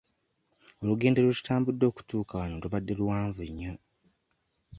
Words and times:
Olugendo 0.81 1.17
lwe 1.21 1.35
tutambudde 1.39 1.85
okutuuka 1.87 2.33
wano 2.41 2.55
lubadde 2.61 2.93
luwanvu 2.99 3.41
nnyo. 3.49 3.73